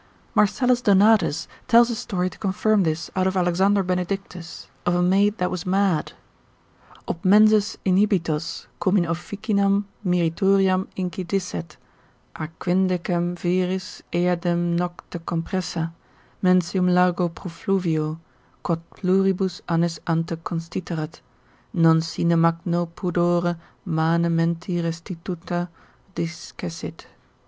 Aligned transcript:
Marcellus 0.33 0.81
Donatus 0.81 1.47
lib. 1.71 1.85
2. 1.85 1.85
med. 1.85 1.85
hist. 1.85 1.85
cap. 1.85 1.85
1. 1.85 1.85
tells 1.85 1.89
a 1.91 1.95
story 1.95 2.29
to 2.31 2.37
confirm 2.39 2.81
this 2.81 3.11
out 3.15 3.27
of 3.27 3.37
Alexander 3.37 3.83
Benedictus, 3.83 4.67
of 4.83 4.95
a 4.95 5.01
maid 5.03 5.37
that 5.37 5.51
was 5.51 5.63
mad, 5.67 6.13
ob 7.07 7.23
menses 7.23 7.77
inhibitos, 7.85 8.65
cum 8.79 8.97
in 8.97 9.03
officinam 9.05 9.83
meritoriam 10.03 10.87
incidisset, 10.97 11.75
a 12.35 12.47
quindecem 12.59 13.35
viris 13.37 14.01
eadem 14.11 14.75
nocte 14.75 15.19
compressa, 15.23 15.91
mensium 16.41 16.87
largo 16.91 17.29
profluvio, 17.29 18.17
quod 18.63 18.81
pluribus 18.95 19.61
annis 19.69 19.99
ante 20.07 20.35
constiterat, 20.37 21.21
non 21.73 22.01
sine 22.01 22.35
magno 22.41 22.87
pudore 22.87 23.55
mane 23.85 24.31
menti 24.35 24.81
restituta 24.81 25.69
discessit. 26.15 27.05